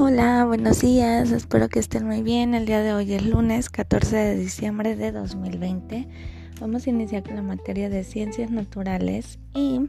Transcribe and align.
Hola, 0.00 0.44
buenos 0.44 0.80
días, 0.82 1.32
espero 1.32 1.68
que 1.68 1.80
estén 1.80 2.06
muy 2.06 2.22
bien. 2.22 2.54
El 2.54 2.66
día 2.66 2.82
de 2.82 2.94
hoy 2.94 3.14
es 3.14 3.26
lunes 3.26 3.68
14 3.68 4.14
de 4.14 4.36
diciembre 4.36 4.94
de 4.94 5.10
2020. 5.10 6.06
Vamos 6.60 6.86
a 6.86 6.90
iniciar 6.90 7.24
con 7.24 7.34
la 7.34 7.42
materia 7.42 7.90
de 7.90 8.04
ciencias 8.04 8.52
naturales 8.52 9.40
y 9.56 9.88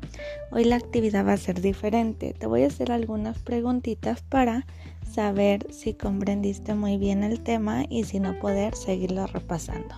hoy 0.49 0.63
la 0.63 0.77
actividad 0.77 1.27
va 1.27 1.33
a 1.33 1.37
ser 1.37 1.61
diferente. 1.61 2.33
Te 2.33 2.47
voy 2.47 2.63
a 2.63 2.67
hacer 2.67 2.91
algunas 2.91 3.37
preguntitas 3.37 4.23
para 4.23 4.65
saber 5.07 5.67
si 5.71 5.93
comprendiste 5.93 6.73
muy 6.73 6.97
bien 6.97 7.23
el 7.23 7.41
tema 7.41 7.85
y 7.87 8.05
si 8.05 8.19
no 8.19 8.39
poder 8.39 8.73
seguirlo 8.73 9.27
repasando. 9.27 9.93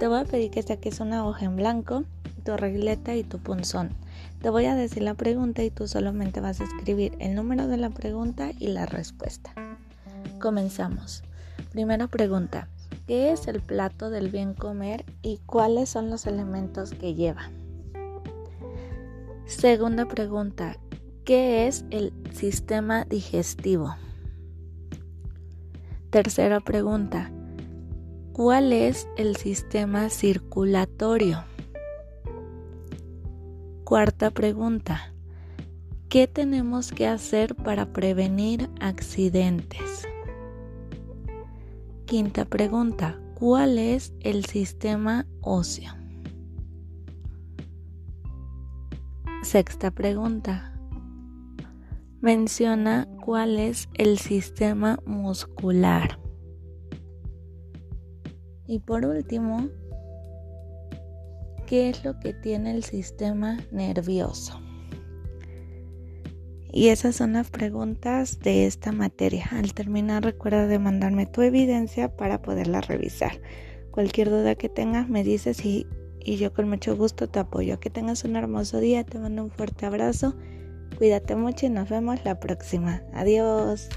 Te 0.00 0.08
voy 0.08 0.18
a 0.18 0.24
pedir 0.24 0.50
que 0.50 0.60
saques 0.60 0.98
una 0.98 1.24
hoja 1.24 1.44
en 1.44 1.54
blanco, 1.54 2.02
tu 2.48 2.56
regleta 2.56 3.14
y 3.14 3.24
tu 3.24 3.38
punzón. 3.40 3.90
Te 4.40 4.48
voy 4.48 4.64
a 4.64 4.74
decir 4.74 5.02
la 5.02 5.12
pregunta 5.12 5.62
y 5.62 5.70
tú 5.70 5.86
solamente 5.86 6.40
vas 6.40 6.62
a 6.62 6.64
escribir 6.64 7.14
el 7.18 7.34
número 7.34 7.68
de 7.68 7.76
la 7.76 7.90
pregunta 7.90 8.52
y 8.58 8.68
la 8.68 8.86
respuesta. 8.86 9.52
Comenzamos. 10.40 11.22
Primera 11.72 12.06
pregunta. 12.06 12.68
¿Qué 13.06 13.32
es 13.32 13.48
el 13.48 13.60
plato 13.60 14.08
del 14.08 14.30
bien 14.30 14.54
comer 14.54 15.04
y 15.20 15.40
cuáles 15.44 15.90
son 15.90 16.08
los 16.08 16.24
elementos 16.24 16.92
que 16.92 17.14
lleva? 17.14 17.50
Segunda 19.44 20.06
pregunta. 20.06 20.78
¿Qué 21.26 21.66
es 21.66 21.84
el 21.90 22.14
sistema 22.32 23.04
digestivo? 23.04 23.94
Tercera 26.08 26.60
pregunta. 26.60 27.30
¿Cuál 28.32 28.72
es 28.72 29.06
el 29.18 29.36
sistema 29.36 30.08
circulatorio? 30.08 31.44
Cuarta 33.88 34.30
pregunta. 34.30 35.14
¿Qué 36.10 36.26
tenemos 36.26 36.92
que 36.92 37.06
hacer 37.06 37.54
para 37.54 37.90
prevenir 37.90 38.68
accidentes? 38.80 40.06
Quinta 42.04 42.44
pregunta. 42.44 43.18
¿Cuál 43.34 43.78
es 43.78 44.12
el 44.20 44.44
sistema 44.44 45.26
óseo? 45.40 45.90
Sexta 49.42 49.90
pregunta. 49.90 50.78
Menciona 52.20 53.08
cuál 53.24 53.58
es 53.58 53.88
el 53.94 54.18
sistema 54.18 54.98
muscular. 55.06 56.20
Y 58.66 58.80
por 58.80 59.06
último, 59.06 59.70
¿qué 61.68 61.90
es 61.90 62.02
lo 62.02 62.18
que 62.18 62.32
tiene 62.32 62.70
el 62.70 62.82
sistema 62.82 63.58
nervioso? 63.70 64.60
Y 66.72 66.88
esas 66.88 67.16
son 67.16 67.34
las 67.34 67.50
preguntas 67.50 68.40
de 68.40 68.66
esta 68.66 68.92
materia. 68.92 69.46
Al 69.52 69.74
terminar 69.74 70.24
recuerda 70.24 70.66
de 70.66 70.78
mandarme 70.78 71.26
tu 71.26 71.42
evidencia 71.42 72.16
para 72.16 72.40
poderla 72.40 72.80
revisar. 72.80 73.40
Cualquier 73.90 74.30
duda 74.30 74.54
que 74.54 74.68
tengas 74.68 75.08
me 75.08 75.24
dices 75.24 75.64
y, 75.64 75.86
y 76.20 76.36
yo 76.36 76.52
con 76.52 76.68
mucho 76.68 76.96
gusto 76.96 77.28
te 77.28 77.38
apoyo. 77.38 77.80
Que 77.80 77.90
tengas 77.90 78.24
un 78.24 78.36
hermoso 78.36 78.80
día, 78.80 79.04
te 79.04 79.18
mando 79.18 79.44
un 79.44 79.50
fuerte 79.50 79.86
abrazo. 79.86 80.36
Cuídate 80.96 81.36
mucho 81.36 81.66
y 81.66 81.70
nos 81.70 81.88
vemos 81.88 82.24
la 82.24 82.38
próxima. 82.38 83.02
Adiós. 83.12 83.88